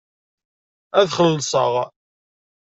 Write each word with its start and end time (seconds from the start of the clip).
Ad 0.99 1.07
xellṣeɣ. 1.15 1.73